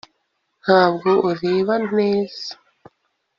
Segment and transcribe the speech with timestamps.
[0.63, 2.49] Ntabwo ureba neza